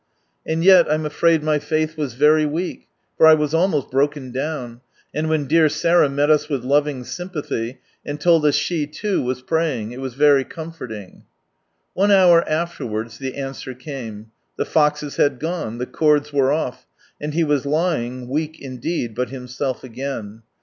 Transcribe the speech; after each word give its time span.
And 0.47 0.63
yet, 0.63 0.91
I'm 0.91 1.05
afraid 1.05 1.43
my 1.43 1.59
fahh 1.59 1.95
was 1.95 2.15
very 2.15 2.43
weak, 2.43 2.87
for 3.19 3.27
I 3.27 3.35
was 3.35 3.53
almost 3.53 3.91
broken 3.91 4.31
down, 4.31 4.81
and 5.13 5.29
when 5.29 5.45
dear 5.45 5.69
Sarah 5.69 6.09
met 6.09 6.31
us 6.31 6.49
with 6.49 6.63
loving 6.63 7.03
sympathy, 7.03 7.79
and 8.03 8.19
told 8.19 8.43
us 8.47 8.55
she 8.55 8.87
too 8.87 9.21
was 9.21 9.43
praying, 9.43 9.91
it 9.91 10.01
was 10.01 10.15
very 10.15 10.43
comforting. 10.43 11.25
One 11.93 12.09
hour 12.09 12.43
afterwards 12.49 13.19
the 13.19 13.35
Answer 13.35 13.75
came. 13.75 14.31
The 14.57 14.65
"foxes" 14.65 15.17
had 15.17 15.39
gone, 15.39 15.77
the 15.77 15.85
cords 15.85 16.33
were 16.33 16.51
off, 16.51 16.87
and 17.21 17.35
he 17.35 17.43
was 17.43 17.67
lying, 17.67 18.27
weak 18.27 18.59
indeed, 18.59 19.13
but 19.13 19.29
himself 19.29 19.83
again. 19.83 20.41